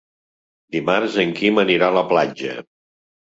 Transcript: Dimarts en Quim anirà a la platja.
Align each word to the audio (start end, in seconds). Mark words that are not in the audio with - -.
Dimarts 0.75 1.17
en 1.25 1.33
Quim 1.39 1.61
anirà 1.65 1.91
a 1.93 1.97
la 1.99 2.05
platja. 2.13 2.57